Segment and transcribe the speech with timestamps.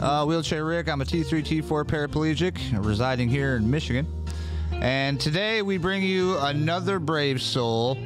[0.00, 0.88] Uh, Wheelchair Rick.
[0.88, 4.06] I'm a T3, T4 paraplegic residing here in Michigan.
[4.72, 7.96] And today we bring you another brave soul.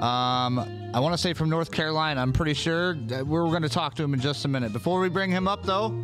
[0.00, 0.58] Um,
[0.92, 2.20] I want to say from North Carolina.
[2.20, 4.72] I'm pretty sure we're going to talk to him in just a minute.
[4.72, 5.94] Before we bring him up, though,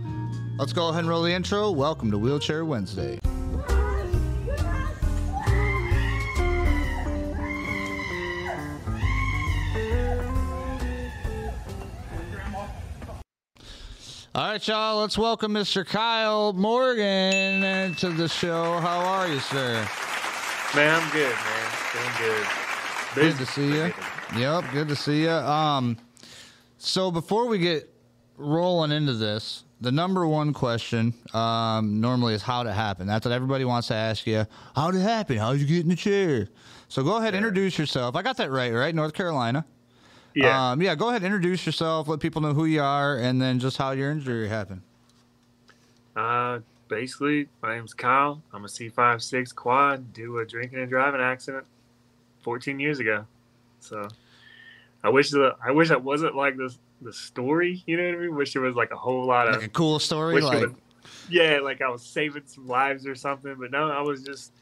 [0.57, 1.73] let's go ahead and roll the intro.
[1.73, 3.19] Welcome to Wheelchair Wednesday.
[14.39, 15.01] All right, y'all.
[15.01, 15.85] Let's welcome Mr.
[15.85, 18.79] Kyle Morgan to the show.
[18.79, 19.85] How are you, sir?
[20.77, 21.73] Man, I'm good, man.
[21.93, 22.47] Doing good.
[23.17, 23.93] Good to see you.
[24.37, 25.31] Yep, good to see you.
[25.31, 25.97] Um,
[26.77, 27.93] so before we get
[28.37, 33.09] rolling into this, the number one question um, normally is how did it happen.
[33.09, 34.47] That's what everybody wants to ask you.
[34.77, 35.39] How did it happen?
[35.39, 36.49] How did you get in the chair?
[36.87, 38.15] So go ahead, introduce yourself.
[38.15, 38.95] I got that right, right?
[38.95, 39.67] North Carolina.
[40.35, 40.73] Yeah.
[40.73, 40.95] Um, yeah.
[40.95, 42.09] Go ahead, introduce yourself.
[42.09, 44.83] Let people know who you are, and then just how your injury happened.
[46.17, 48.43] Uh, basically, my name's Kyle.
[48.53, 50.13] I'm a C56 quad.
[50.13, 51.67] Do a drinking and driving accident
[52.43, 53.25] 14 years ago.
[53.81, 54.09] So
[55.05, 57.83] I wish the I wish that wasn't like this the story.
[57.87, 58.35] You know what I mean?
[58.35, 60.73] Wish there was like a whole lot of Like a cool story, like was-
[61.31, 63.55] yeah, like I was saving some lives or something.
[63.59, 64.53] But no, I was just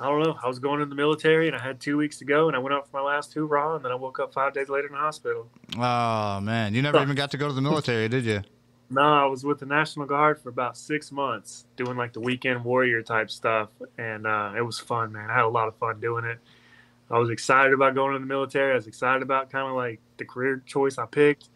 [0.00, 0.36] I don't know.
[0.42, 2.58] I was going in the military and I had two weeks to go, and I
[2.58, 4.94] went out for my last hoorah, and then I woke up five days later in
[4.94, 5.48] the hospital.
[5.78, 8.40] oh man, you never even got to go to the military, did you?
[8.92, 12.64] No, I was with the National Guard for about six months doing like the weekend
[12.64, 13.68] warrior type stuff.
[13.98, 15.30] And uh, it was fun, man.
[15.30, 16.40] I had a lot of fun doing it.
[17.08, 18.72] I was excited about going in the military.
[18.72, 21.50] I was excited about kind of like the career choice I picked.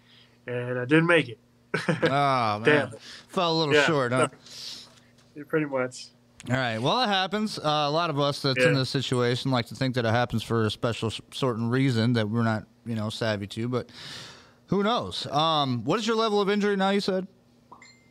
[0.46, 1.38] And I didn't make it.
[1.88, 3.00] Oh man, Damn it.
[3.26, 3.82] fell a little Yeah.
[3.82, 4.28] short, huh?
[5.34, 6.06] Yeah, Pretty much.
[6.50, 6.78] All right.
[6.78, 7.58] Well, it happens.
[7.58, 8.78] Uh, a lot of us that's in Yeah.
[8.80, 12.28] this situation like to think that it happens for a special s- certain reason that
[12.28, 13.68] we're not, you know, savvy to.
[13.68, 13.88] But
[14.66, 15.26] who knows?
[15.28, 16.90] Um, what is your level of injury now?
[16.90, 17.26] You said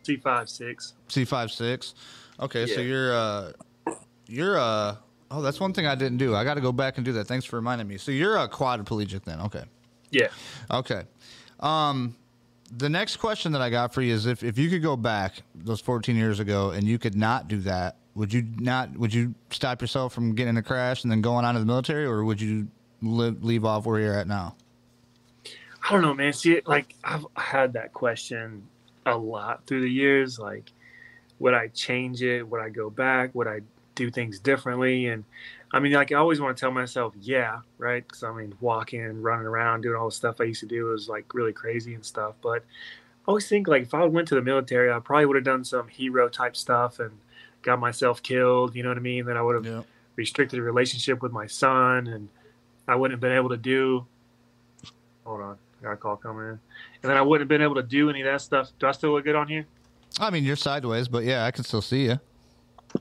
[0.03, 0.93] C5, 6.
[1.09, 1.93] C five six.
[2.39, 3.51] Okay, so you're uh,
[4.27, 4.95] you're uh.
[5.31, 6.35] Oh, that's one thing I didn't do.
[6.35, 7.25] I got to go back and do that.
[7.25, 7.97] Thanks for reminding me.
[7.97, 9.39] So you're a quadriplegic then?
[9.41, 9.63] Okay.
[10.11, 10.27] Yeah.
[10.71, 11.03] Okay.
[11.59, 12.15] Um,
[12.77, 15.41] the next question that I got for you is if, if you could go back
[15.55, 19.33] those 14 years ago and you could not do that, would you not, would you
[19.49, 22.23] stop yourself from getting in a crash and then going on to the military or
[22.23, 22.67] would you
[23.01, 24.55] live, leave off where you're at now?
[25.83, 26.31] I don't know, man.
[26.33, 28.63] See, like I've had that question
[29.05, 30.39] a lot through the years.
[30.39, 30.71] Like,
[31.39, 32.43] would I change it?
[32.43, 33.35] Would I go back?
[33.35, 33.61] Would I
[33.95, 35.07] do things differently?
[35.07, 35.25] And
[35.73, 38.07] I mean, like I always want to tell myself, yeah, right?
[38.07, 41.09] Because I mean, walking, running around, doing all the stuff I used to do was
[41.09, 42.35] like really crazy and stuff.
[42.41, 45.45] But I always think like if I went to the military, I probably would have
[45.45, 47.11] done some hero type stuff and
[47.63, 48.75] got myself killed.
[48.75, 49.25] You know what I mean?
[49.25, 49.81] Then I would have Yeah.
[50.15, 52.29] restricted a relationship with my son and
[52.87, 54.05] I wouldn't have been able to do
[55.25, 56.49] hold on, I got a call coming in.
[56.49, 56.59] And
[57.09, 58.71] then I wouldn't have been able to do any of that stuff.
[58.79, 59.65] Do I still look good on here?
[60.19, 62.19] I mean, you're sideways, but yeah, I can still see you.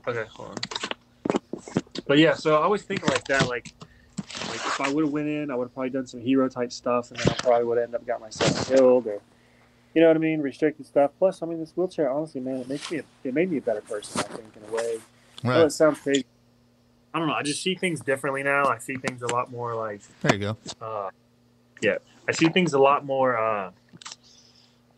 [0.07, 1.61] Okay, hold on.
[2.07, 3.73] But yeah, so I always think like that, like
[4.47, 6.71] like if I would have went in, I would have probably done some hero type
[6.71, 9.19] stuff and then I probably would have ended up got myself killed or
[9.93, 11.11] you know what I mean, restricted stuff.
[11.19, 13.61] Plus, I mean, this wheelchair, honestly, man, it makes me a, it made me a
[13.61, 14.21] better person.
[14.21, 14.99] I think in a way.
[15.43, 16.25] I know it sounds crazy.
[17.13, 17.35] I don't know.
[17.35, 18.65] I just see things differently now.
[18.65, 20.57] I see things a lot more like There you go.
[20.81, 21.09] uh,
[21.81, 23.37] yeah, I see things a lot more.
[23.37, 23.71] Uh,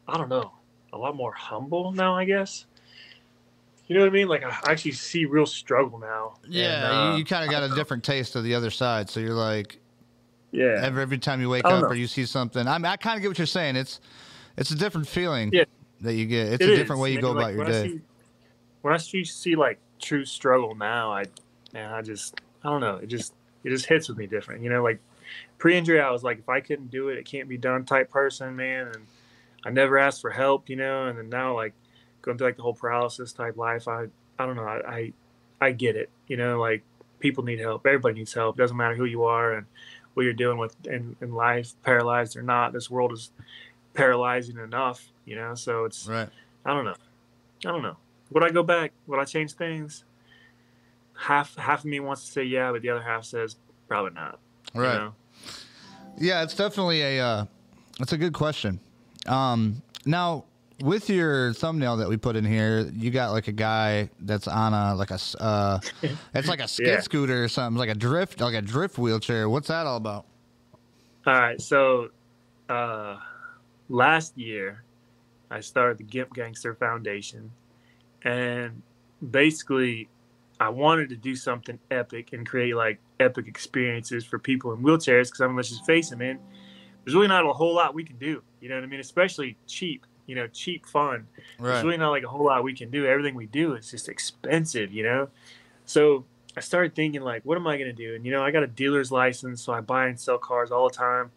[0.08, 0.52] I don't know,
[0.94, 2.16] a lot more humble now.
[2.16, 2.66] I guess.
[3.88, 4.28] You know what I mean?
[4.28, 6.36] Like I actually see real struggle now.
[6.48, 9.10] Yeah, And, uh, you, you kind of got a different taste of the other side.
[9.10, 9.80] So you're like,
[10.52, 11.88] yeah, every, every time you wake up know.
[11.88, 13.76] or you see something, I mean, I kind of get what you're saying.
[13.76, 14.00] It's,
[14.58, 15.66] it's a different feeling Yeah.
[16.02, 16.54] that you get.
[16.54, 16.80] It's It a is.
[16.80, 17.88] different way you go like, about your when I day.
[17.90, 18.02] see-
[18.82, 21.26] when I see, see like true struggle now, I
[21.74, 22.98] man, I just I don't know.
[22.98, 23.34] It just
[23.64, 24.62] it just hits with me different.
[24.64, 25.00] You know, like
[25.58, 28.56] pre-injury, I was like, if I couldn't do it, it can't be done type person,
[28.56, 28.88] man.
[28.88, 29.08] And
[29.66, 31.08] I never asked for help, you know.
[31.08, 31.74] And then now, like
[32.22, 34.06] going through like the whole paralysis type life, I
[34.38, 34.64] I don't know.
[34.68, 35.14] I I,
[35.62, 36.10] I get it.
[36.28, 36.84] You know, like
[37.20, 37.88] people need help.
[37.88, 38.56] Everybody needs help.
[38.58, 39.66] doesn't matter who you are and
[40.14, 42.72] what you're dealing with in, in life, paralyzed or not.
[42.72, 43.32] This world is
[43.96, 45.56] paralyzing enough, you know.
[45.56, 46.30] So it's Right.
[46.66, 46.96] I don't know.
[47.66, 47.98] I don't know.
[48.32, 48.92] Would I go back?
[49.08, 50.04] Would I change things?
[51.18, 53.56] Half half of me wants to say yeah, but the other half says
[53.88, 54.40] probably not.
[54.74, 54.96] you Right.
[54.98, 55.14] know?
[56.18, 57.20] Yeah, it's definitely a.
[57.26, 57.46] Uh,
[58.00, 58.80] it's a good question.
[59.28, 60.44] Um, now,
[60.82, 64.74] with your thumbnail that we put in here, you got like a guy that's on
[64.74, 65.80] a like a Uh,
[66.34, 67.00] it's like a skid Yeah.
[67.00, 69.48] scooter or something, like a drift, like a drift wheelchair.
[69.50, 70.26] What's that all about?
[71.26, 72.10] All right, so
[72.70, 73.18] uh,
[73.90, 74.84] last year
[75.52, 77.52] I started the Gimp Gangster Foundation,
[78.24, 78.82] and
[79.32, 80.10] basically
[80.60, 85.28] I wanted to do something epic and create like epic experiences for people in wheelchairs.
[85.28, 86.40] Because I mean, let's just face it, man.
[87.04, 88.42] There's really not a whole lot we can do.
[88.62, 89.00] You know what I mean?
[89.00, 90.06] Especially cheap.
[90.28, 91.28] you know, cheap fun.
[91.60, 91.74] Right.
[91.74, 93.06] There's really not like a whole lot we can do.
[93.06, 95.30] Everything we do is just expensive, you know.
[95.86, 96.26] So
[96.58, 98.16] I started thinking like, what am I gonna do?
[98.16, 100.90] And you know, I got a dealer's license, so I buy and sell cars all
[100.90, 101.32] the time.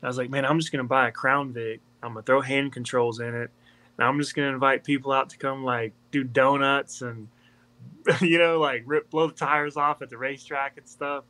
[0.00, 1.80] And I was like, man, I'm just gonna buy a Crown Vic.
[2.02, 3.50] I'm gonna throw hand controls in it,
[3.98, 7.28] and I'm just gonna invite people out to come like do donuts and
[8.20, 11.24] you know like rip blow the tires off at the racetrack and stuff.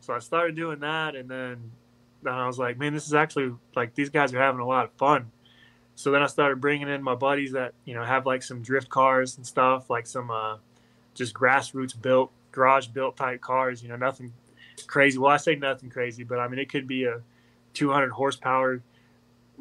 [0.00, 1.72] So I started doing that, and then
[2.22, 4.84] then I was like, man, this is actually like these guys are having a lot
[4.84, 5.30] of fun.
[5.94, 8.88] So then I started bringing in my buddies that you know have like some drift
[8.88, 10.56] cars and stuff, like some uh,
[11.14, 13.82] just grassroots built, garage built type cars.
[13.82, 14.32] You know, nothing
[14.86, 15.18] crazy.
[15.18, 17.20] Well, I say nothing crazy, but I mean it could be a
[17.74, 18.82] 200 horsepower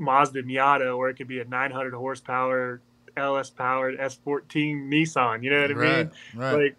[0.02, 2.82] Mazda Miata, or it could be a 900 horsepower
[3.16, 5.44] LS powered S14 Nissan.
[5.44, 5.98] You know what I right.
[5.98, 6.12] mean?
[6.36, 6.54] Right.
[6.54, 6.76] Like,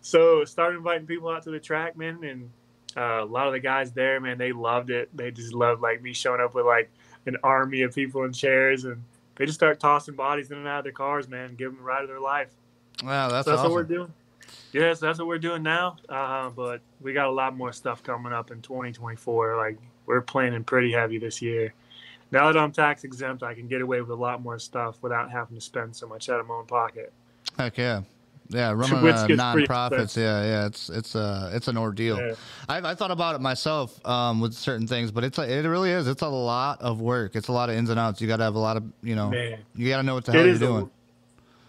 [0.00, 2.50] so started inviting people out to the track, man, and
[2.96, 5.10] uh, a lot of the guys there, man, they loved it.
[5.14, 6.90] They just loved like me showing up with like
[7.26, 9.02] an army of people in chairs, and
[9.34, 11.84] they just start tossing bodies in and out of their cars, man, give them the
[11.84, 12.50] ride of their life.
[13.04, 13.72] wow, that's, So that's awesome.
[13.72, 14.12] what we're doing.
[14.72, 15.96] Yes, that's what we're doing now.
[16.08, 19.56] Uh, but we got a lot more stuff coming up in 2024.
[19.56, 21.74] Like we're planning pretty heavy this year.
[22.32, 25.30] Now that I'm tax exempt, I can get away with a lot more stuff without
[25.30, 27.12] having to spend so much out of my own pocket.
[27.58, 28.02] Heck yeah.
[28.48, 30.16] Yeah, running Which gets non-profits.
[30.16, 32.16] Yeah, yeah, it's it's uh it's an ordeal.
[32.18, 32.34] Yeah.
[32.68, 35.90] I, I thought about it myself um, with certain things, but it's a, it really
[35.90, 36.06] is.
[36.06, 37.34] It's a lot of work.
[37.34, 38.20] It's a lot of ins and outs.
[38.20, 39.30] You got to have a lot of you know.
[39.30, 39.58] Man.
[39.74, 40.90] You got to know what the It hell you're is a- doing.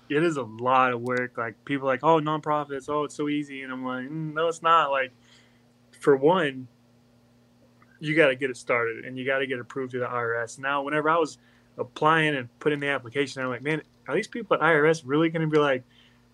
[0.10, 1.36] it is a lot of work.
[1.36, 4.48] Like people are like, oh, nonprofits, oh, it's so easy, and I'm like, mm, no,
[4.48, 4.92] it's not.
[4.92, 5.12] Like,
[6.00, 6.68] for one,
[8.00, 10.60] you got to get it started, and you got to get approved to the IRS.
[10.60, 11.38] Now, whenever I was
[11.78, 15.42] applying and putting the application, I'm like, man, are these people at IRS really going
[15.42, 15.84] to be like,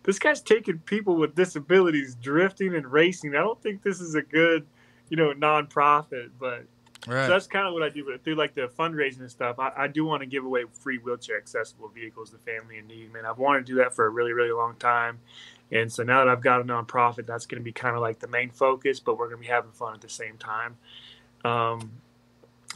[0.03, 3.35] this guy's taking people with disabilities drifting and racing?
[3.35, 4.65] I don't think this is a good,
[5.09, 6.65] you know, nonprofit, but
[7.05, 7.25] Right.
[7.25, 8.05] so that's kind of what I do.
[8.05, 10.99] But through like the fundraising and stuff, I, I do want to give away free
[10.99, 13.11] wheelchair accessible vehicles to family in need.
[13.11, 15.19] Man, I've wanted to do that for a really, really long time.
[15.71, 18.19] And so now that I've got a nonprofit, that's going to be kind of like
[18.19, 20.77] the main focus, but we're going to be having fun at the same time.
[21.43, 21.91] Um,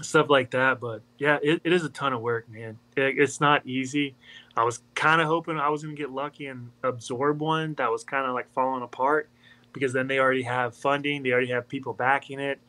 [0.01, 0.79] stuff like that.
[0.79, 2.77] But yeah, it, it is a ton of work, man.
[2.95, 4.15] It, it's not easy.
[4.55, 7.91] I was kind of hoping I was going to get lucky and absorb one that
[7.91, 9.29] was kind of like falling apart
[9.73, 12.59] because then they already have funding, they already have people backing it.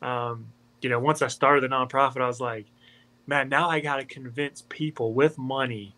[0.00, 0.46] Um,
[0.80, 2.66] you know, once I started the nonprofit, I was like,
[3.26, 5.94] man, now I got to convince people with money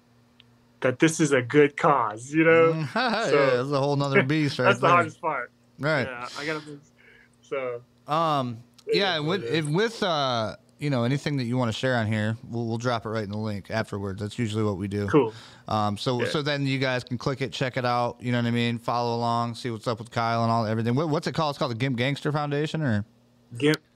[0.81, 2.73] that this is a good cause, you know?
[2.73, 4.95] Mm, yeah, so- that's a whole nother beast, right That's the there.
[4.95, 5.51] hardest part.
[5.79, 6.07] Right.
[6.07, 6.81] Yeah, I got to.
[7.43, 7.83] So,
[8.13, 8.59] Um.
[8.93, 9.19] Yeah.
[9.21, 12.67] With if, with uh you know anything that you want to share on here, we'll
[12.67, 14.21] we'll drop it right in the link afterwards.
[14.21, 15.07] That's usually what we do.
[15.09, 15.33] cool.
[15.69, 16.29] Um, so Yeah.
[16.29, 18.19] so then you guys can click it, check it out.
[18.21, 18.79] You know what I mean?
[18.79, 20.95] Follow along, see what's up with Kyle and all everything.
[20.95, 21.53] What, what's it called?
[21.53, 23.05] It's called the Gimp Gangster Foundation, or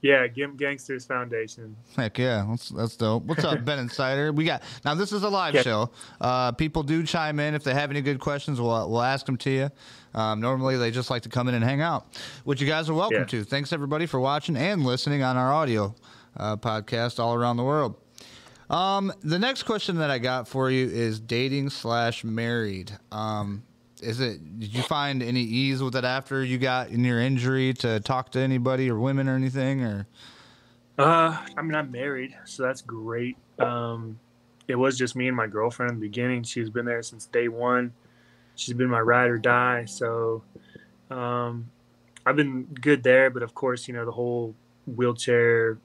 [0.01, 1.75] yeah, Gimp Gangsters Foundation.
[1.95, 3.23] heck yeah, that's that's dope.
[3.25, 4.31] What's up, Ben Insider?
[4.31, 4.95] We got now.
[4.95, 5.61] This is a live Yeah.
[5.61, 5.91] show.
[6.19, 8.59] Uh, people do chime in if they have any good questions.
[8.59, 9.69] We'll we'll ask them to you.
[10.13, 12.05] Um, normally they just like to come in and hang out,
[12.43, 13.25] which you guys are welcome Yeah.
[13.25, 13.43] to.
[13.43, 15.95] Thanks everybody for watching and listening on our audio
[16.37, 17.95] uh, podcast all around the world.
[18.69, 22.91] Um, the next question that I got for you is dating slash married.
[23.11, 23.63] Um,
[24.01, 24.59] is it?
[24.59, 28.31] Did you find any ease with it after you got in your injury to talk
[28.31, 29.83] to anybody or women or anything?
[29.83, 30.07] Or
[30.97, 33.37] Uh, I mean, I'm married, so that's great.
[33.59, 34.19] Um,
[34.67, 36.43] it was just me and my girlfriend in the beginning.
[36.43, 37.93] She's been there since day one.
[38.55, 39.85] She's been my ride or die.
[39.85, 40.43] So,
[41.09, 41.69] um,
[42.25, 43.29] I've been good there.
[43.29, 44.55] But of course, you know, the whole
[44.87, 45.77] wheelchair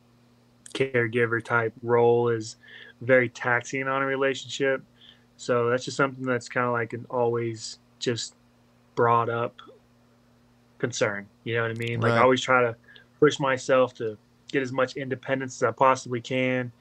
[0.75, 2.57] caregiver type role is
[3.01, 4.83] very taxing on a relationship.
[5.37, 8.35] So that's just something that's kind of like an always just
[8.95, 9.55] brought up
[10.79, 11.27] concern.
[11.45, 12.01] You know what I mean?
[12.01, 12.77] Like I always try to
[13.21, 14.17] push myself to
[14.53, 16.73] get as much independence as I possibly can.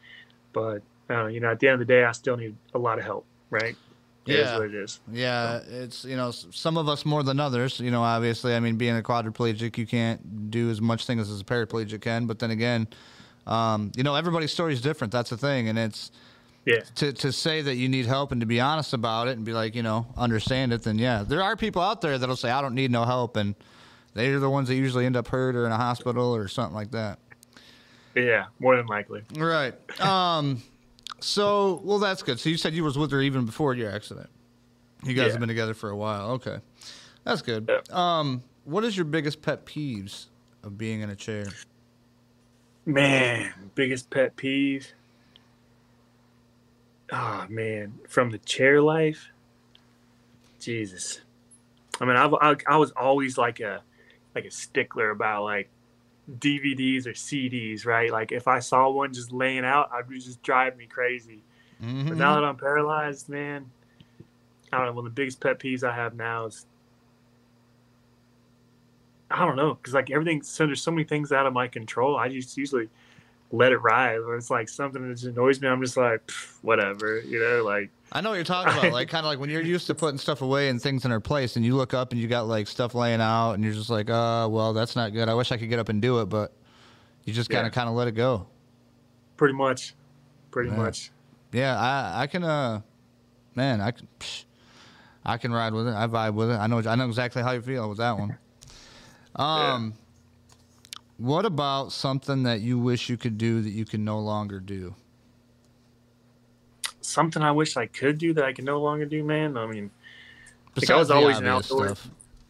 [0.54, 2.98] But uh, you know, at the end of the day, I still need a lot
[3.00, 3.26] of help.
[3.50, 3.78] Right?
[4.28, 4.58] It is Yeah.
[4.58, 5.00] what it is.
[5.12, 7.80] Yeah, it's you know some of us more than others.
[7.80, 11.42] You know, obviously, I mean, being a quadriplegic, you can't do as much things as
[11.42, 12.26] a paraplegic can.
[12.26, 12.88] But then again,
[13.46, 15.14] um, you know, everybody's story is different.
[15.14, 16.12] That's the thing, and it's
[16.66, 16.80] Yeah.
[16.96, 19.54] to to say that you need help and to be honest about it and be
[19.54, 20.82] like, you know, understand it.
[20.84, 23.54] Then yeah, there are people out there that'll say, I don't need no help, and
[24.16, 26.92] they're the ones that usually end up hurt or in a hospital or something like
[26.92, 27.20] that.
[28.16, 28.46] Yeah.
[28.60, 29.22] More than likely.
[29.38, 29.74] Right.
[30.02, 30.64] Um.
[31.20, 32.40] So, well, that's good.
[32.40, 34.30] So you said you was with her even before your accident.
[35.04, 35.32] You guys Yeah.
[35.34, 36.32] have been together for a while.
[36.32, 36.58] Okay,
[37.24, 37.70] that's good.
[37.70, 37.82] Yeah.
[38.20, 40.26] Um, what is your biggest pet peeves
[40.64, 41.46] of being in a chair?
[42.86, 44.92] Man, biggest pet peeve.
[47.12, 49.30] Oh man, from the chair life.
[50.60, 51.22] Jesus,
[52.00, 53.82] I mean, I've, I I was always like a
[54.34, 55.70] like a stickler about like
[56.40, 58.12] DVDs or CDs, right?
[58.12, 61.44] Like if I saw one just laying out, I'd just drive me crazy.
[61.82, 62.10] Mm-hmm.
[62.10, 63.70] But now that I'm paralyzed, man,
[64.72, 64.94] I don't know.
[64.94, 66.66] One of the biggest pet peeves I have now is
[69.30, 70.42] I don't know because like everything.
[70.44, 72.18] So there's so many things out of my control.
[72.18, 72.90] I just usually
[73.52, 74.18] let it ride.
[74.20, 75.68] Or it's like something that just annoys me.
[75.68, 76.30] I'm just like
[76.62, 77.90] whatever, you know, like.
[78.12, 78.92] I know what you're talking about.
[78.94, 81.20] Like kind of like when you're used to putting stuff away and things in their
[81.20, 83.90] place, and you look up and you got like stuff laying out, and you're just
[83.90, 85.28] like, uh, well, that's not good.
[85.30, 86.54] I wish I could get up and do it, but
[87.26, 87.72] you just gotta Yeah.
[87.72, 88.48] kind of let it go.
[89.38, 89.96] Pretty much,
[90.52, 90.76] pretty Yeah.
[90.78, 91.12] much.
[91.52, 92.82] Yeah, I I can uh,
[93.56, 94.44] man, I can, psh,
[95.26, 95.94] I can ride with it.
[95.96, 96.56] I vibe with it.
[96.56, 98.38] I know I know exactly how you feel with that one.
[99.38, 99.96] Um,
[101.18, 104.96] what about something that you wish you could do that you can no longer do?
[107.02, 109.58] Something I wish I could do that I can no longer do, man.
[109.58, 109.92] I mean,
[110.74, 111.96] Besides I was always an obvious outdoor-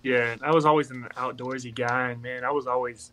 [0.01, 3.11] Yeah, I was always an outdoorsy guy, and man, I was always,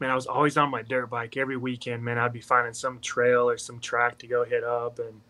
[0.00, 2.02] man, I was always on my dirt bike every weekend.
[2.04, 5.20] Man, I'd be finding some trail or some track to go hit up, and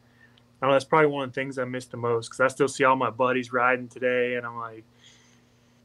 [0.62, 2.69] I know that's probably one of the things I miss the most because I still
[2.69, 4.85] see all my buddies riding today, and I'm like,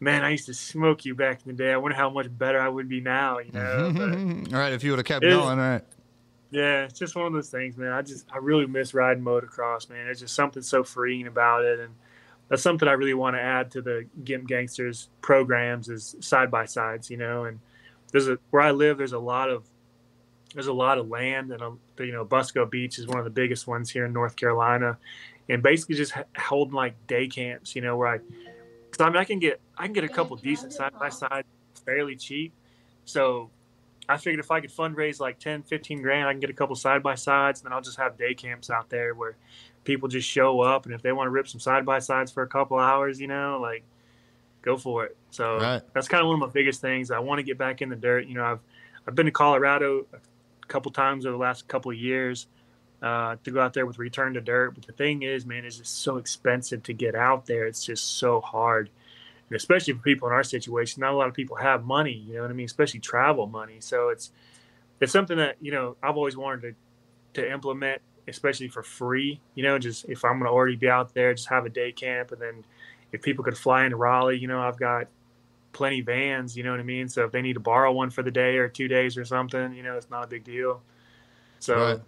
[0.01, 1.72] man, I used to smoke you back in the day.
[1.72, 3.86] I wonder how much better I would be now, you know?
[4.51, 5.84] All right, if you would have kept going, all right.
[6.50, 7.93] yeah, it's just one of those things, man.
[7.93, 10.05] I just I really miss riding motocross, man.
[10.05, 11.93] There's just something so freeing about it, and
[12.50, 16.65] that's something I really want to add to the Gimp Gangsters programs is side by
[16.65, 17.46] sides, you know.
[17.46, 17.60] And
[18.12, 19.63] there's a where I live, there's a lot of
[20.53, 23.31] there's a lot of land, and a, you know, Busco Beach is one of the
[23.31, 24.98] biggest ones here in North Carolina,
[25.48, 28.20] and basically just holding like day camps, you know, where I,
[29.01, 31.46] cause I mean, I can get I can get a couple decent side by side
[31.86, 32.53] fairly cheap,
[33.05, 33.50] so
[34.08, 36.75] I figured if I could fundraise like 10, 15 grand, I can get a couple
[36.75, 39.36] side by sides, and then I'll just have day camps out there where
[39.84, 42.43] people just show up, and if they want to rip some side by sides for
[42.43, 43.84] a couple hours, you know, like
[44.62, 45.17] go for it.
[45.31, 45.81] So Right.
[45.93, 47.10] that's kind of one of my biggest things.
[47.10, 48.27] I want to get back in the dirt.
[48.27, 48.60] You know, I've
[49.08, 52.48] I've been to Colorado a couple times over the last couple of years
[53.01, 55.77] uh, to go out there with Return to Dirt, but the thing is, man, it's
[55.77, 57.65] just so expensive to get out there.
[57.65, 58.89] It's just so hard
[59.51, 62.13] and especially for people in our situation, not a lot of people have money.
[62.13, 62.65] You know what I mean?
[62.67, 63.81] Especially travel money.
[63.81, 64.31] So it's
[65.01, 66.75] it's something that you know I've always wanted
[67.34, 69.41] to to implement, especially for free.
[69.55, 71.91] You know, just if I'm going to already be out there, just have a day
[71.91, 72.63] camp, and then
[73.12, 75.08] if people could fly into Raleigh, you know, I've got
[75.74, 76.55] plenty vans.
[76.55, 77.10] You know what I mean?
[77.10, 79.74] So if they need to borrow one for the day or two days or something,
[79.74, 80.81] you know, it's not a big deal.
[81.60, 81.75] So.
[81.75, 82.00] Right.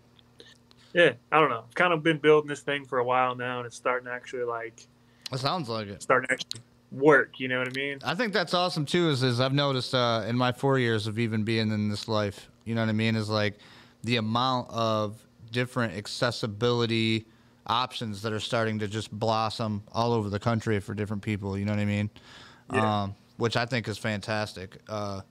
[0.93, 1.63] Yeah, I don't know.
[1.67, 4.11] I've kind of been building this thing for a while now, and it's starting to
[4.11, 4.87] actually like
[5.31, 6.01] It sounds like it.
[6.03, 7.39] starting to actually work.
[7.39, 7.99] You know what I mean?
[8.03, 9.09] I think that's awesome too.
[9.09, 12.49] Is is I've noticed uh, in my four years of even being in this life,
[12.65, 13.15] you know what I mean?
[13.15, 13.55] Is like
[14.03, 15.17] the amount of
[15.51, 17.25] different accessibility
[17.67, 21.57] options that are starting to just blossom all over the country for different people.
[21.57, 22.09] You know what I mean?
[22.73, 23.03] Yeah.
[23.03, 24.77] Um, which I think is fantastic.
[24.87, 25.21] Uh,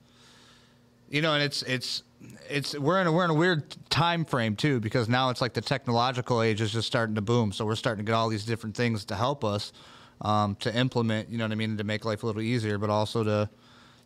[1.09, 2.03] you know, and it's it's
[2.49, 5.53] it's we're in a we're in a weird time frame too because now it's like
[5.53, 7.51] the technological age is just starting to boom.
[7.51, 9.73] So we're starting to get all these different things to help us
[10.21, 11.29] um, to implement.
[11.29, 11.77] You know what I mean?
[11.77, 13.49] To make life a little easier, but also to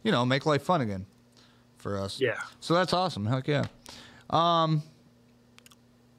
[0.04, 1.06] you know make life fun again
[1.78, 2.20] for us.
[2.20, 2.40] Yeah.
[2.60, 3.26] So that's awesome.
[3.26, 3.66] Heck yeah.
[4.30, 4.84] Um,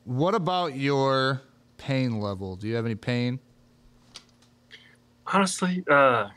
[0.05, 1.43] what about your
[1.77, 2.57] pain level?
[2.57, 3.39] Do you have any pain?
[5.27, 6.29] Honestly, uh,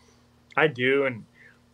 [0.58, 1.24] I do, and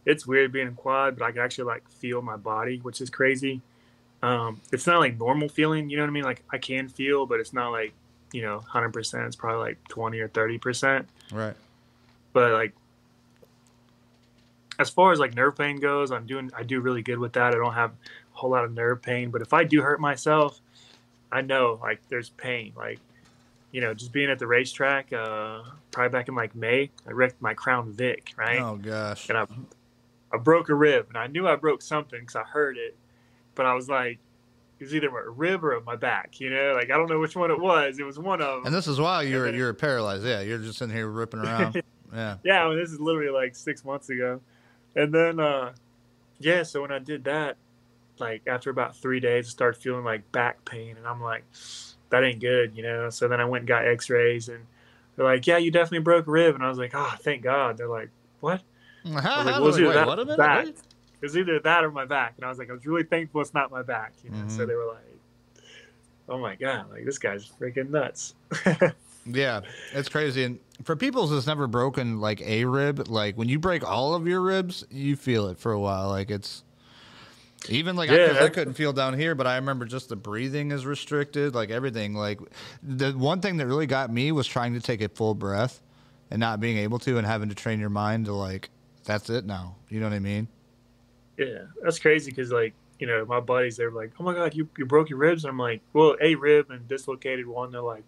[0.05, 3.09] it's weird being in quad, but I can actually like feel my body, which is
[3.09, 3.61] crazy.
[4.23, 6.23] Um, it's not like normal feeling, you know what I mean?
[6.23, 7.93] Like I can feel, but it's not like
[8.33, 9.25] you know, hundred percent.
[9.25, 11.07] It's probably like twenty or thirty percent.
[11.31, 11.55] Right.
[12.33, 12.73] But like,
[14.79, 17.53] as far as like nerve pain goes, I'm doing, I do really good with that.
[17.53, 20.61] I don't have a whole lot of nerve pain, but if I do hurt myself,
[21.31, 22.73] I know like there's pain.
[22.75, 22.99] Like,
[23.71, 27.41] you know, just being at the racetrack, uh, probably back in like May, I wrecked
[27.41, 28.59] my Crown Vic, right?
[28.59, 29.29] Oh gosh.
[29.29, 29.47] and I,
[30.31, 32.95] I broke a rib, and I knew I broke something because I heard it,
[33.57, 34.19] but I was like,
[34.79, 37.35] it was either a rib or my back, you know, like I don't know which
[37.35, 37.99] one it was.
[37.99, 38.67] It was one of them.
[38.67, 40.23] And this is why you're you're paralyzed.
[40.23, 41.81] Yeah, you're just in here ripping around.
[42.13, 42.37] yeah.
[42.43, 44.39] yeah, I mean, this is literally like six months ago,
[44.95, 45.73] and then uh,
[46.39, 47.57] yeah, so when I did that,
[48.19, 51.43] like after about three days, I started feeling like back pain, and I'm like,
[52.09, 53.09] that ain't good, you know.
[53.09, 54.65] So then I went and got X-rays, and
[55.15, 57.77] they're like, yeah, you definitely broke a rib, and I was like, oh, thank God.
[57.77, 58.09] They're like,
[58.39, 58.61] what?
[59.05, 60.37] I was like, well, it's either Wait, that what a minute?
[60.37, 60.65] back.
[60.65, 60.77] Wait.
[61.21, 63.41] It was either that or my back, and I was like, I was really thankful
[63.41, 64.37] it's not my back, you know.
[64.47, 64.67] So Mhm.
[64.67, 65.19] they were like,
[66.29, 68.35] oh my God, like this guy's freaking nuts.
[69.29, 70.45] Yeah, it's crazy.
[70.45, 74.25] And for people who's never broken like a rib, like when you break all of
[74.25, 76.07] your ribs, you feel it for a while.
[76.07, 76.63] Like it's
[77.67, 80.85] even like I, I couldn't feel down here, but I remember just the breathing is
[80.85, 82.13] restricted, like everything.
[82.13, 82.39] Like
[82.81, 85.81] the one thing that really got me was trying to take a full breath
[86.31, 88.69] and not being able to, and having to train your mind to like,
[89.03, 89.75] that's it now.
[89.89, 90.47] You know what I mean?
[91.37, 94.67] Yeah, that's crazy because like you know my buddies they're like, oh my god, you
[94.77, 97.71] you broke your ribs, and I'm like, well, a rib and dislocated one.
[97.71, 98.03] They're like,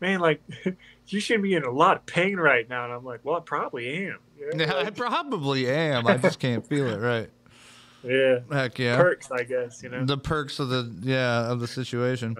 [0.00, 0.42] man, like
[1.08, 2.84] you should be in a lot of pain right now.
[2.84, 4.12] And I'm like, well, I probably am.
[4.12, 4.18] Know?
[4.56, 6.06] Yeah, I probably am.
[6.06, 6.98] I just can't feel it.
[6.98, 7.30] Right.
[8.02, 8.40] yeah.
[8.50, 8.96] Heck yeah.
[8.96, 9.82] Perks, I guess.
[9.82, 10.04] You know.
[10.04, 12.36] the perks of the yeah of the situation.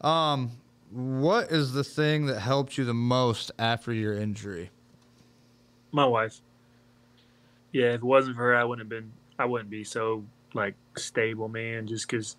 [0.00, 0.52] Um,
[0.90, 4.70] what is the thing that helped you the most after your injury?
[5.92, 6.40] my wife.
[7.72, 9.12] Yeah, if it wasn't for her, I wouldn't have been.
[9.38, 11.86] I wouldn't be so like stable, man.
[11.86, 12.36] Just because,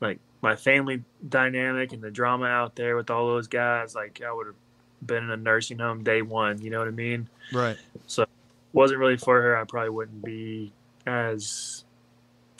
[0.00, 4.32] like, my family dynamic and the drama out there with all those guys, like, I
[4.32, 4.56] would have
[5.04, 6.60] been in a nursing home day one.
[6.60, 7.28] You know what I mean?
[7.52, 7.76] Right.
[8.06, 8.26] So
[8.72, 9.56] wasn't really for her.
[9.56, 10.72] I probably wouldn't be
[11.06, 11.84] as,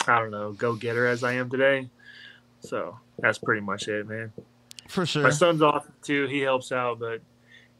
[0.07, 1.89] I don't know, go getter as I am today.
[2.61, 4.31] So that's pretty much it, man.
[4.87, 5.23] For sure.
[5.23, 6.27] My son's off too.
[6.27, 7.21] He helps out, but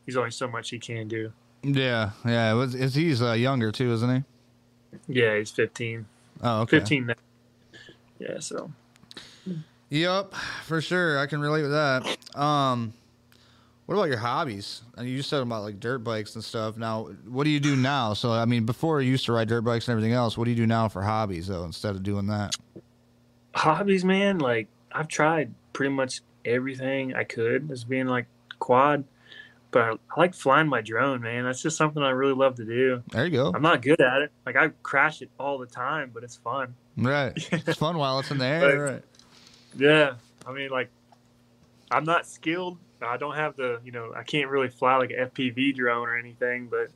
[0.06, 1.32] he's only so much he can do.
[1.64, 2.52] Yeah, yeah.
[2.52, 4.24] It was is he's uh, younger too, isn't he?
[5.08, 6.06] Yeah, he's 15.
[6.42, 6.80] Oh, okay.
[6.80, 7.14] 15 now.
[8.20, 8.72] Yeah, so
[9.90, 10.34] Yep,
[10.66, 11.18] for sure.
[11.18, 12.38] I can relate with that.
[12.38, 12.94] Um,
[13.86, 14.82] what about your hobbies?
[14.98, 16.76] And you said about like dirt bikes and stuff.
[16.76, 18.14] Now, what do you do now?
[18.14, 20.52] So, I mean, before you used to ride dirt bikes and everything else, what do
[20.52, 21.64] you do now for hobbies though?
[21.64, 22.56] Instead of doing that,
[23.56, 28.26] hobbies, man, like I've tried pretty much everything I could as being like
[28.60, 29.06] quad,
[29.72, 31.44] but I, like flying my drone, man.
[31.46, 33.04] That's just something I really love to do.
[33.12, 33.52] there you go.
[33.54, 34.32] I'm not good at it.
[34.46, 36.76] Like I crash it all the time, but it's fun.
[36.98, 38.70] Right, it's fun while it's in the air.
[38.86, 39.04] Like- right.
[39.78, 40.14] Yeah,
[40.48, 40.90] I mean, like
[41.92, 42.78] I'm not skilled.
[43.02, 46.18] I don't have the, you know, I can't really fly like an FPV drone or
[46.18, 46.90] anything, but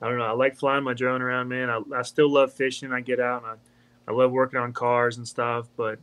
[0.00, 0.24] I don't know.
[0.24, 1.68] I like flying my drone around, man.
[1.68, 2.92] I, I still love fishing.
[2.92, 5.98] I get out and I, I love working on cars and stuff, but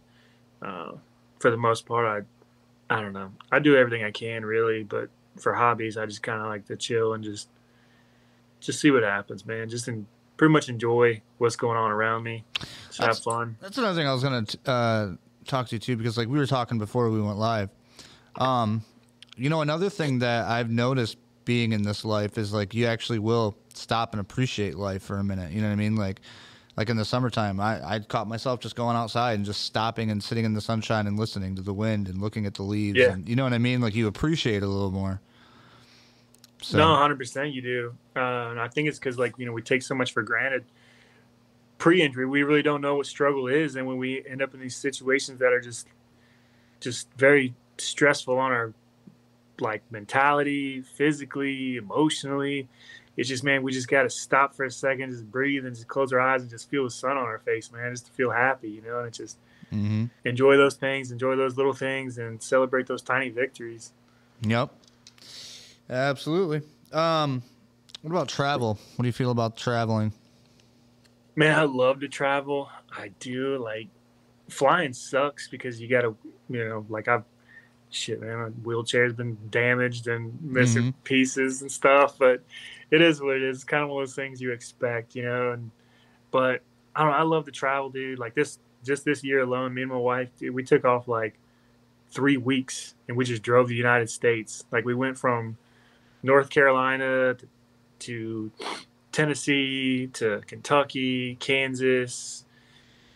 [0.61, 0.91] uh,
[1.39, 2.25] for the most part,
[2.89, 3.31] I, I don't know.
[3.51, 5.09] I do everything I can really, but
[5.41, 7.49] for hobbies, I just kind of like to chill and just,
[8.59, 9.69] just see what happens, man.
[9.69, 10.05] Just in,
[10.37, 12.43] pretty much enjoy what's going on around me.
[12.87, 13.57] Just have That's- fun.
[13.61, 15.11] That's another thing I was gonna t- uh,
[15.45, 17.69] talk to you too, because like we were talking before we went live.
[18.37, 18.83] Um,
[19.35, 23.19] you know, another thing that I've noticed being in this life is like you actually
[23.19, 25.51] will stop and appreciate life for a minute.
[25.51, 25.95] You know what I mean?
[25.95, 26.21] Like,
[26.77, 30.23] like in the summertime, I I caught myself just going outside and just stopping and
[30.23, 32.97] sitting in the sunshine and listening to the wind and looking at the leaves.
[32.97, 33.13] Yeah.
[33.13, 33.81] And, you know what I mean?
[33.81, 35.21] Like you appreciate it a little more.
[36.61, 37.95] So, No, hundred percent, you do.
[38.15, 40.65] Uh, and I think it's because like you know we take so much for granted.
[41.77, 44.75] Pre-injury, we really don't know what struggle is, and when we end up in these
[44.75, 45.87] situations that are just,
[46.81, 48.73] just very stressful on our,
[49.61, 52.67] like mentality, physically, emotionally,
[53.15, 55.87] it's just man, we just got to stop for a second, just breathe, and just
[55.87, 58.31] close our eyes and just feel the sun on our face, man, just to feel
[58.31, 59.37] happy, you know, and it's just
[59.69, 63.93] hmm enjoy those things, enjoy those little things, and celebrate those tiny victories.
[64.41, 64.71] Yep.
[65.89, 66.61] Absolutely.
[66.91, 67.41] Um,
[68.01, 68.77] what about travel?
[68.95, 70.13] What do you feel about traveling?
[71.35, 72.69] Man, I love to travel.
[72.95, 73.57] I do.
[73.57, 73.87] Like
[74.49, 76.15] flying sucks because you gotta,
[76.49, 77.23] you know, like I've
[77.89, 78.37] shit, man.
[78.37, 82.43] My wheelchair's been damaged and missing pieces and stuff, but
[82.91, 83.57] it is what it is.
[83.57, 85.53] It's kind of one of those things you expect, you know.
[85.53, 85.71] And
[86.31, 86.61] but
[86.95, 87.11] I don't.
[87.11, 88.19] know, I love to travel, dude.
[88.19, 91.39] Like this, just this year alone, me and my wife, dude, we took off like
[92.11, 94.63] three weeks and we just drove the United States.
[94.71, 95.57] Like we went from
[96.23, 97.35] North Carolina
[97.99, 98.51] to,
[99.11, 102.45] Tennessee to Kentucky, Kansas,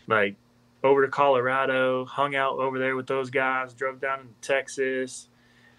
[0.07, 0.35] like
[0.83, 5.29] over to Colorado, hung out over there with those guys, drove down to Texas,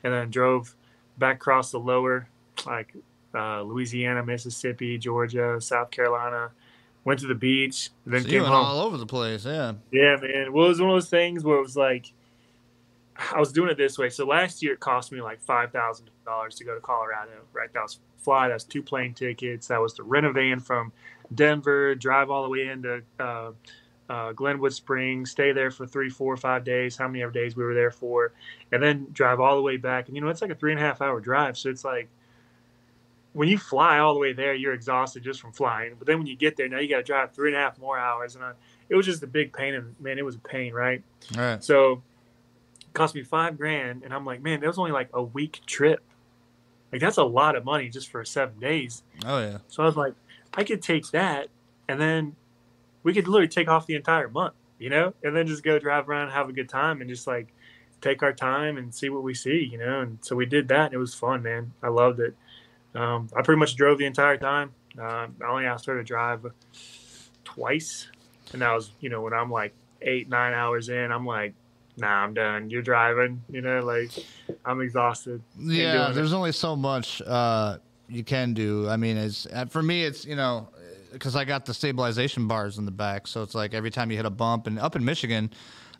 [0.02, 0.74] and then drove
[1.18, 2.28] back across the lower,
[2.66, 2.94] like
[3.34, 6.50] uh, Louisiana, Mississippi, Georgia, South Carolina.
[7.04, 8.52] Went to the beach, then So came home.
[8.54, 9.74] all over the place, yeah.
[9.92, 10.54] Yeah, man.
[10.54, 12.10] Well, it was one of those things where it was like,
[13.16, 14.10] I was doing it this way.
[14.10, 17.30] So last year it cost me like five thousand dollars to go to Colorado.
[17.52, 18.48] Right, that was fly.
[18.48, 19.68] That was two plane tickets.
[19.68, 20.92] That was to rent a van from
[21.34, 23.52] Denver, drive all the way into uh,
[24.08, 26.96] uh, Glenwood Springs, stay there for three, four, five days.
[26.96, 28.32] How many ever days we were there for,
[28.72, 30.08] and then drive all the way back.
[30.08, 31.56] And you know, it's like a three and a half hour drive.
[31.56, 32.08] So it's like
[33.32, 35.94] when you fly all the way there, you're exhausted just from flying.
[35.98, 37.78] But then when you get there, now you got to drive three and a half
[37.78, 38.52] more hours, and I,
[38.88, 39.74] it was just a big pain.
[39.74, 41.02] And man, it was a pain, right?
[41.36, 41.64] All right.
[41.64, 42.02] So
[42.94, 46.00] cost me five grand, and I'm like, man, that was only like a week trip.
[46.92, 49.02] Like that's a lot of money just for seven days.
[49.26, 49.58] Oh yeah.
[49.68, 50.14] So I was like,
[50.54, 51.48] I could take that,
[51.88, 52.36] and then
[53.02, 56.08] we could literally take off the entire month, you know, and then just go drive
[56.08, 57.48] around, have a good time, and just like
[58.00, 60.00] take our time and see what we see, you know.
[60.00, 61.72] And so we did that, and it was fun, man.
[61.82, 62.36] I loved it.
[62.94, 64.72] Um, I pretty much drove the entire time.
[64.96, 66.46] Uh, I only asked her to drive
[67.42, 68.08] twice,
[68.52, 71.54] and that was, you know, when I'm like eight, nine hours in, I'm like,
[71.96, 72.70] nah, I'm done.
[72.70, 74.10] You're driving, you know, like
[74.64, 75.42] I'm exhausted.
[75.58, 76.14] Yeah, it.
[76.14, 77.78] there's only so much uh,
[78.08, 78.88] you can do.
[78.88, 80.68] I mean, it's uh, for me, it's you know,
[81.12, 84.16] because I got the stabilization bars in the back, so it's like every time you
[84.16, 84.66] hit a bump.
[84.66, 85.50] And up in Michigan,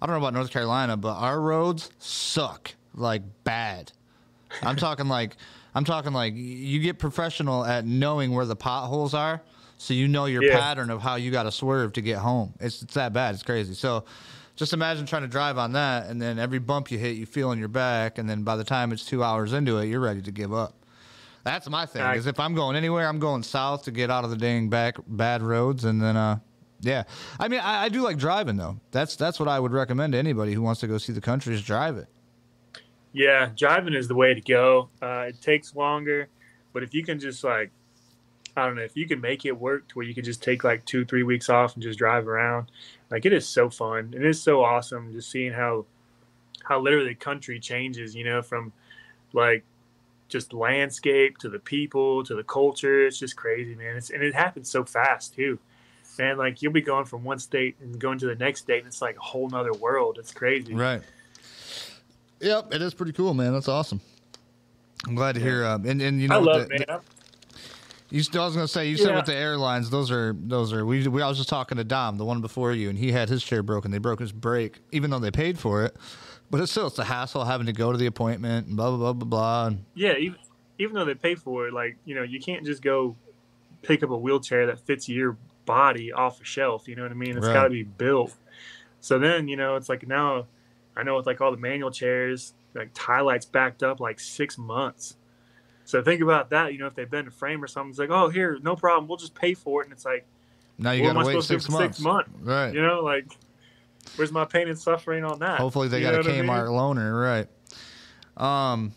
[0.01, 3.93] I don't know about North Carolina, but our roads suck like bad.
[4.63, 5.37] I'm talking like
[5.75, 9.43] I'm talking like you get professional at knowing where the potholes are,
[9.79, 10.59] so you know your Yeah.
[10.59, 12.55] pattern of how you got to swerve to get home.
[12.61, 13.35] It's it's that bad.
[13.35, 13.75] It's crazy.
[13.75, 14.05] So.
[14.57, 17.51] Just imagine trying to drive on that, and then every bump you hit, you feel
[17.51, 20.23] in your back, and then by the time it's two hours into it, you're ready
[20.23, 20.75] to give up.
[21.43, 22.03] That's my thing.
[22.03, 24.69] I- Is if I'm going anywhere, I'm going south to get out of the dang
[24.69, 26.39] back bad roads, and then uh,
[26.81, 27.03] yeah.
[27.41, 28.79] I mean, I, I do like driving though.
[28.93, 31.53] That's that's what I would recommend to anybody who wants to go see the country
[31.55, 32.07] is drive it.
[33.13, 34.89] Yeah, driving is the way to go.
[35.03, 36.29] Uh, it takes longer,
[36.73, 37.71] but if you can just like,
[38.57, 40.65] I don't know, if you can make it work to where you can just take
[40.65, 42.71] like two, three weeks off and just drive around,
[43.15, 44.11] like it is so fun.
[44.13, 45.87] And It is so awesome just seeing how,
[46.65, 48.13] how literally the country changes.
[48.13, 48.73] You know, from
[49.33, 49.63] like
[50.29, 53.07] just landscape to the people to the culture.
[53.07, 53.97] It's just crazy, man.
[53.97, 55.61] It's and it happens so fast too.
[56.19, 58.89] Man, like you'll be going from one state and going to the next state, and
[58.89, 60.19] it's like a whole nother world.
[60.19, 60.75] It's crazy.
[60.75, 61.03] Right.
[62.41, 63.53] Yep, it is pretty cool, man.
[63.53, 64.01] That's awesome.
[65.07, 65.65] I'm glad to hear.
[65.65, 67.01] Uh, and and you know, I love, the- it, man.
[68.11, 69.17] You still, I was gonna say, you said Yeah.
[69.17, 70.85] with the airlines, those are those are.
[70.85, 73.29] We, we I was just talking to Dom, the one before you, and he had
[73.29, 73.91] his chair broken.
[73.91, 75.97] They broke his brake, even though they paid for it.
[76.51, 78.99] But it's still it's a hassle having to go to the appointment and blah blah
[78.99, 79.67] blah blah blah.
[79.69, 80.37] And Yeah, even
[80.79, 83.17] even though they pay for it, like you know, you can't just go
[83.83, 86.87] pick up a wheelchair that fits your body off a shelf.
[86.87, 87.37] You know what I mean?
[87.37, 87.55] It's Right.
[87.55, 88.35] got to be built.
[89.01, 90.47] So then you know, it's like now
[90.97, 95.17] I know with like all the manual chairs, like TiLites backed up like six months.
[95.85, 96.73] So think about that.
[96.73, 99.07] You know, if they bend a frame or something, it's like, oh, here, no problem,
[99.09, 100.27] we'll just pay for it, and it's like,
[100.79, 101.97] now you am gotta wait to six months.
[101.99, 102.31] six months?
[102.41, 102.75] Right.
[102.75, 103.27] You know, like,
[104.17, 105.61] where's my pain and suffering on that?
[105.61, 106.45] Hopefully they You got a what I mean?
[106.45, 107.49] Kmart loaner,
[108.39, 108.73] right?
[108.73, 108.93] Um,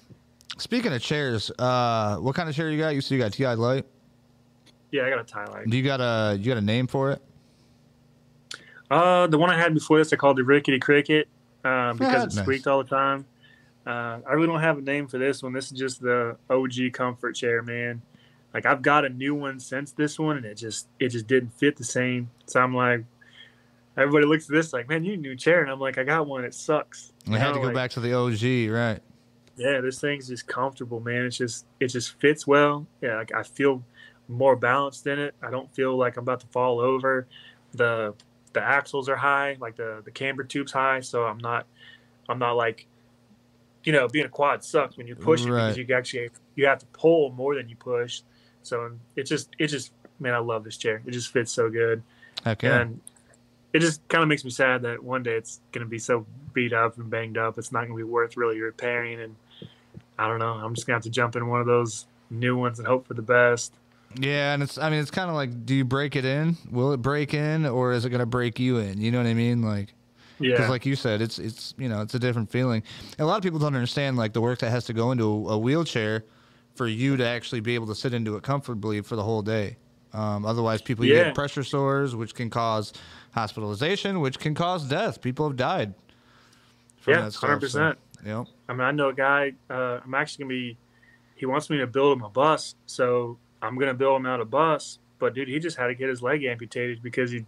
[0.58, 2.96] speaking of chairs, uh, what kind of chair you got?
[2.96, 3.86] You said you got Ti Light.
[4.92, 5.70] Yeah, I got a TiLite.
[5.70, 7.22] Do you got a you got a name for it?
[8.90, 11.28] Uh, the one I had before this, I called the Rickety Cricket
[11.66, 12.44] um, because it Nice.
[12.44, 13.26] squeaked all the time.
[13.88, 15.54] Uh, I really don't have a name for this one.
[15.54, 18.02] This is just the OG comfort chair, man.
[18.54, 21.54] Like I've got a new one since this one, and it just it just didn't
[21.54, 22.30] fit the same.
[22.46, 23.06] So I'm like,
[23.96, 26.04] everybody looks at this like, man, you need a new chair, and I'm like, I
[26.04, 26.44] got one.
[26.44, 27.14] It sucks.
[27.30, 29.02] I had to go like, back to the OG, right?
[29.58, 31.26] yeah, this thing's just comfortable, man.
[31.26, 32.86] It's just it just fits well.
[33.02, 33.84] Yeah, like I feel
[34.28, 35.34] more balanced in it.
[35.42, 37.28] I don't feel like I'm about to fall over.
[37.74, 38.14] The
[38.54, 41.66] the axles are high, like the the camber tube's high, so I'm not
[42.30, 42.86] I'm not like
[43.88, 45.74] you know, being a quad sucks when you're pushing Right.
[45.74, 48.22] because you actually you have to pull more than you push.
[48.64, 51.02] So it just it just man, I love this chair.
[51.06, 52.04] It just fits so good.
[52.46, 52.82] Yeah.
[52.82, 53.00] And
[53.72, 56.26] it just kind of makes me sad that one day it's going to be so
[56.52, 57.58] beat up and banged up.
[57.58, 59.22] It's not going to be worth really repairing.
[59.22, 59.36] And
[60.20, 60.52] I don't know.
[60.52, 63.08] I'm just going to have to jump in one of those new ones and hope
[63.08, 63.74] for the best.
[64.20, 66.58] Yeah, and it's I mean it's kind of like do you break it in?
[66.70, 69.00] Will it break in or is it going to break you in?
[69.00, 69.62] You know what I mean?
[69.62, 69.94] Like
[70.40, 70.58] Yeah.
[70.58, 72.84] cuz like you said it's it's you know, it's a different feeling.
[73.18, 75.24] And a lot of people don't understand like the work that has to go into
[75.50, 76.24] a, a wheelchair
[76.76, 79.78] for you to actually be able to sit into it comfortably for the whole day.
[80.14, 81.26] Um, otherwise people Yeah.
[81.26, 82.94] get pressure sores which can cause
[83.32, 85.22] hospitalization, which can cause death.
[85.22, 85.94] People have died.
[87.08, 87.96] yeah, 100%.
[88.24, 88.48] you know?
[88.68, 90.78] I mean, I know a guy, uh, I'm actually going to be,
[91.36, 92.76] he wants me to build him a bus.
[92.86, 95.00] So I'm going to build him out a bus.
[95.20, 97.46] But dude, he just had to get his leg amputated because he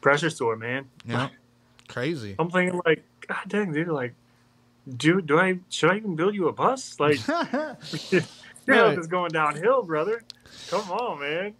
[0.00, 0.86] pressure sore, man.
[1.04, 1.28] Know?
[1.92, 2.34] Crazy.
[2.38, 4.14] I'm thinking like, God dang, dude, like,
[4.96, 6.98] do do I should I even build you a bus?
[6.98, 8.22] Like, your
[8.66, 8.76] Right.
[8.76, 10.22] health is going downhill, brother.
[10.70, 11.54] Come on, man.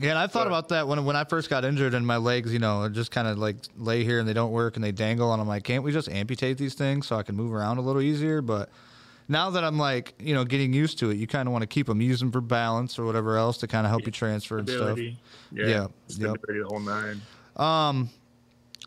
[0.00, 2.16] Yeah, and I thought But- about that when when I first got injured and my
[2.16, 4.92] legs, you know, just kind of like lay here and they don't work and they
[4.92, 7.78] dangle and I'm like, can't we just amputate these things so I can move around
[7.78, 8.40] a little easier?
[8.42, 8.70] But
[9.28, 11.66] now that I'm like, you know, getting used to it, you kind of want to
[11.68, 14.68] keep them using for balance or whatever else to kind of help you transfer and
[14.68, 14.98] stuff.
[14.98, 15.10] Yeah.
[15.52, 16.40] Yeah, yep.
[16.48, 17.20] The whole nine.
[17.56, 18.10] Um,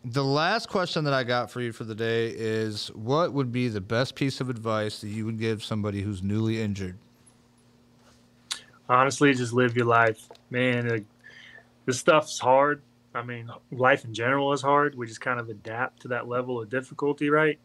[0.05, 3.67] the last question that I got for you for the day is, what would be
[3.67, 6.97] the best piece of advice that you would give somebody who's newly injured?
[8.89, 10.89] Honestly, just live your life, man.
[10.89, 11.05] Like,
[11.85, 12.81] this stuff's hard.
[13.15, 14.95] I mean, life in general is hard.
[14.95, 17.59] We just kind of adapt to that level of difficulty, right?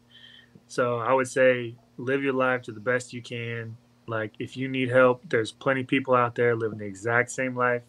[0.67, 3.75] So I would say live your life to the best you can.
[4.07, 7.55] Like if you need help, there's plenty of people out there living the exact same
[7.55, 7.81] life.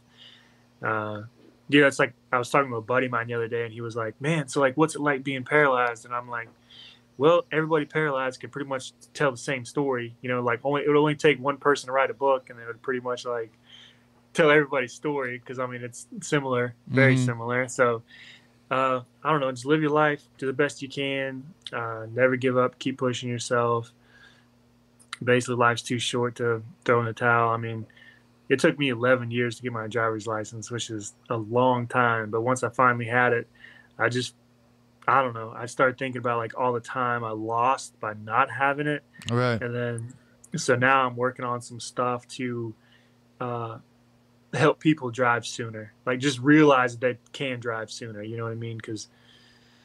[0.83, 1.23] Uh,
[1.71, 3.73] yeah, it's like I was talking to a buddy of mine the other day, and
[3.73, 6.49] he was like, "Man, so like, what's it like being paralyzed?" And I'm like,
[7.17, 10.15] "Well, everybody paralyzed can pretty much tell the same story.
[10.21, 12.59] You know, like only it would only take one person to write a book, and
[12.61, 13.53] it would pretty much like
[14.35, 17.25] tell everybody's story because I mean it's similar, very Mhm.
[17.25, 17.69] similar.
[17.69, 18.03] So
[18.71, 22.37] uh, I don't know, just live your life, do the best you can, uh, never
[22.37, 23.91] give up, keep pushing yourself.
[25.23, 27.51] Basically, life's too short to throw in the towel.
[27.51, 27.87] I mean,
[28.51, 32.31] it took me 11 years to get my driver's license, which is a long time.
[32.31, 33.49] But once I finally had it,
[33.99, 34.35] I just,
[35.09, 38.51] I don't know, I started thinking about like all the time I lost by not
[38.51, 39.63] having it Right.
[39.63, 40.15] and then
[40.57, 42.75] so now I'm working on some stuff to
[43.41, 43.79] uh,
[44.53, 45.93] help people drive sooner.
[46.05, 48.23] Like just realize that they can drive sooner.
[48.23, 48.77] You know what I mean?
[48.77, 49.09] Because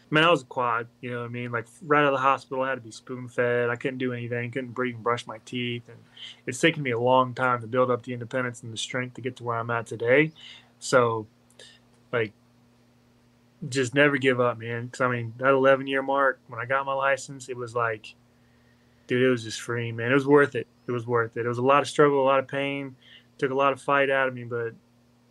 [0.09, 0.87] man, I was a quad.
[1.01, 1.51] You know what I mean?
[1.51, 3.69] Like right out of the hospital, I had to be spoon fed.
[3.69, 4.51] I couldn't do anything.
[4.51, 5.83] Couldn't breathe and brush my teeth.
[5.87, 5.97] And
[6.45, 9.21] it's taken me a long time to build up the independence and the strength to
[9.21, 10.31] get to where I'm at today.
[10.79, 11.27] So,
[12.11, 12.33] like,
[13.69, 14.85] just never give up, man.
[14.85, 18.13] Because I mean, that 11 year mark when I got my license, it was like,
[19.07, 20.11] dude, it was just free, man.
[20.11, 20.67] It was worth it.
[20.87, 21.45] It was worth it.
[21.45, 22.95] It was a lot of struggle, a lot of pain.
[23.37, 24.73] Took a lot of fight out of me, but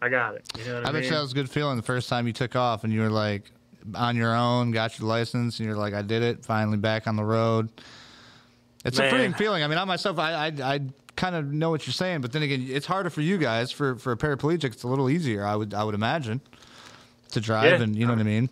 [0.03, 0.47] I got it.
[0.59, 1.03] You know what I, I mean?
[1.03, 3.01] bet you that was a good feeling the first time you took off and you
[3.01, 3.51] were like
[3.95, 7.17] on your own, got your license, and you're like, I did it, finally back on
[7.17, 7.69] the road.
[8.85, 9.07] It's Man.
[9.09, 9.63] a freeing feeling.
[9.63, 10.81] I mean, I myself, I, I, I
[11.17, 13.71] kind of know what you're saying, but then again, it's harder for you guys.
[13.73, 15.45] For for a paraplegic, it's a little easier.
[15.45, 16.41] I would I would imagine
[17.33, 17.83] to drive, Yeah.
[17.83, 18.49] and you know what I mean.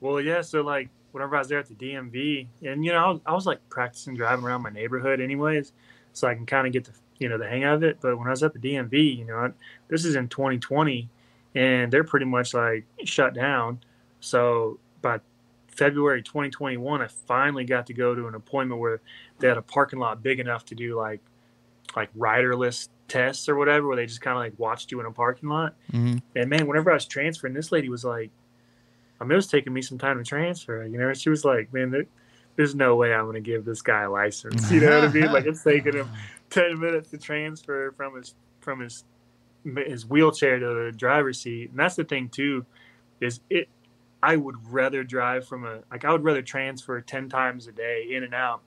[0.00, 0.40] Well, yeah.
[0.42, 3.32] So like, whenever I was there at the DMV, and you know, I was, I
[3.34, 5.72] was like practicing driving around my neighborhood, anyways,
[6.12, 7.98] so I can kind of get the you know the hang of it.
[8.00, 9.52] But when I was at the DMV, you know,
[9.88, 11.08] this is in 2020,
[11.54, 13.80] and they're pretty much like shut down.
[14.20, 15.20] So by
[15.68, 19.00] February 2021, I finally got to go to an appointment where
[19.38, 21.20] they had a parking lot big enough to do like
[21.96, 25.10] like riderless tests or whatever, where they just kind of like watched you in a
[25.10, 25.74] parking lot.
[25.90, 28.30] hmm And man, whenever I was transferring, this lady was like,
[29.20, 30.84] I mean, it was taking me some time to transfer.
[30.84, 32.06] You know, she was like, man, there,
[32.56, 34.70] there's no way I'm going to give this guy a license.
[34.70, 35.32] You know what I mean?
[35.32, 36.10] Like it's taking him
[36.50, 39.04] 10 minutes to transfer from his, from his,
[39.64, 41.70] his wheelchair to the driver's seat.
[41.70, 42.64] And that's the thing too,
[43.20, 43.68] is it,
[44.22, 48.08] I would rather drive from a, like I would rather transfer 10 times a day
[48.10, 48.62] in and out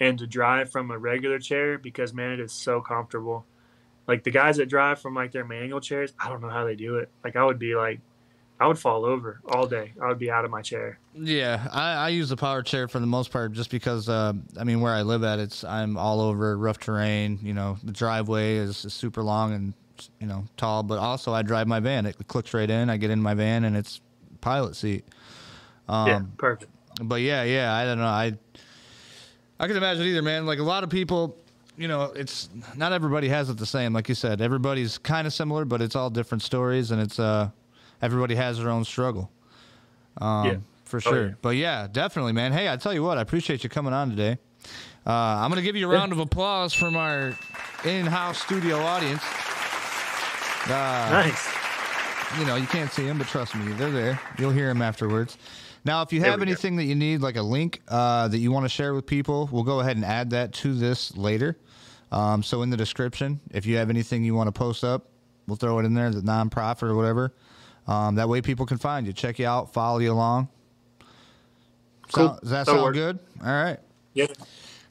[0.00, 3.44] and to drive from a regular chair because man, it is so comfortable
[4.08, 6.74] like the guys that drive from like their manual chairs, I don't know how they
[6.74, 7.10] do it.
[7.22, 8.00] Like I would be like,
[8.58, 9.92] I would fall over all day.
[10.02, 10.98] I would be out of my chair.
[11.14, 14.64] Yeah, I, I use the power chair for the most part, just because uh, I
[14.64, 17.38] mean, where I live at, it's I'm all over rough terrain.
[17.40, 19.74] You know, the driveway is, is super long and
[20.20, 22.06] you know tall, but also I drive my van.
[22.06, 22.90] It clicks right in.
[22.90, 24.00] I get in my van and it's
[24.40, 25.04] pilot seat.
[25.88, 26.70] Um, yeah, perfect.
[27.02, 28.04] but yeah, yeah, I don't know.
[28.06, 28.34] I
[29.60, 30.46] I can imagine either, man.
[30.46, 31.36] Like a lot of people,
[31.76, 33.92] you know, it's not everybody has it the same.
[33.92, 37.50] Like you said, everybody's kind of similar, but it's all different stories, and it's uh,
[38.02, 39.30] everybody has their own struggle.
[40.20, 40.56] Um, Yeah.
[40.84, 41.26] for Oh, sure.
[41.28, 41.32] yeah.
[41.42, 42.52] But yeah, definitely, man.
[42.52, 44.38] Hey, I tell you what, I appreciate you coming on today.
[45.06, 47.34] Uh, I'm gonna give you a round of applause from our
[47.84, 49.22] in-house studio audience.
[50.66, 51.48] Uh, Nice.
[52.38, 54.20] You know, you can't see them, but trust me, they're there.
[54.38, 55.38] You'll hear them afterwards.
[55.84, 56.50] Now, if you have we go.
[56.50, 59.48] anything that you need, like a link uh, that you want to share with people,
[59.50, 61.56] we'll go ahead and add that to this later.
[62.10, 65.06] Um, so in the description, if you have anything you want to post up,
[65.46, 67.32] we'll throw it in there, the nonprofit or whatever.
[67.86, 70.48] Um, that way, people can find you, check you out, follow you along.
[72.12, 72.28] Cool.
[72.28, 73.18] Sound- does that That'll sound good?
[73.42, 73.78] All right.
[74.14, 74.26] Yeah.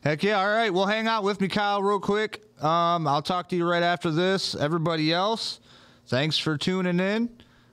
[0.04, 0.39] Heck yeah.
[0.39, 0.73] All right.
[0.73, 2.43] Well, hang out with me, Kyle, real quick.
[2.63, 4.56] Um, I'll talk to you right after this.
[4.56, 5.60] Everybody else,
[6.08, 7.30] thanks for tuning in.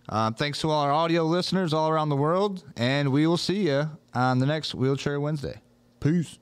[0.09, 2.63] Um, thanks to all our audio listeners all around the world.
[2.77, 5.61] And we will see you on the next Wheelchair Wednesday.
[6.01, 6.39] Peace.